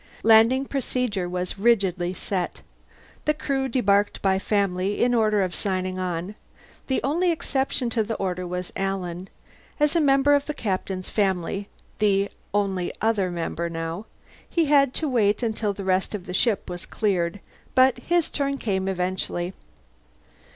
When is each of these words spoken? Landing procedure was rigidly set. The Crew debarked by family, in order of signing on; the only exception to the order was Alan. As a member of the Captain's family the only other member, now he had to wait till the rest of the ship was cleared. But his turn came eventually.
Landing 0.23 0.65
procedure 0.65 1.29
was 1.29 1.59
rigidly 1.59 2.11
set. 2.15 2.63
The 3.25 3.35
Crew 3.35 3.67
debarked 3.69 4.19
by 4.23 4.39
family, 4.39 5.03
in 5.03 5.13
order 5.13 5.43
of 5.43 5.53
signing 5.53 5.99
on; 5.99 6.33
the 6.87 6.99
only 7.03 7.29
exception 7.31 7.87
to 7.91 8.01
the 8.01 8.15
order 8.15 8.47
was 8.47 8.73
Alan. 8.75 9.29
As 9.79 9.95
a 9.95 10.01
member 10.01 10.33
of 10.33 10.47
the 10.47 10.55
Captain's 10.55 11.07
family 11.07 11.69
the 11.99 12.31
only 12.51 12.91
other 12.99 13.29
member, 13.29 13.69
now 13.69 14.07
he 14.49 14.65
had 14.65 14.95
to 14.95 15.07
wait 15.07 15.37
till 15.53 15.71
the 15.73 15.83
rest 15.85 16.15
of 16.15 16.25
the 16.25 16.33
ship 16.33 16.67
was 16.67 16.87
cleared. 16.87 17.39
But 17.75 17.99
his 17.99 18.31
turn 18.31 18.57
came 18.57 18.87
eventually. 18.87 19.53